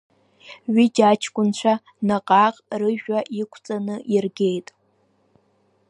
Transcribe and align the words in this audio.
Ҩыџьа 0.73 1.05
аҷкәынцәа 1.11 1.73
наҟ-ааҟ 2.07 2.57
рыжәҩа 2.79 3.19
иқәҵаны 3.41 3.95
иргет. 4.13 4.67